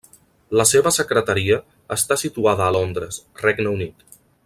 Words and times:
La 0.59 0.63
seva 0.69 0.91
secretaria 0.95 1.59
està 1.97 2.19
situada 2.25 2.67
a 2.71 2.75
Londres, 2.79 3.21
Regne 3.47 3.79
Unit. 3.79 4.07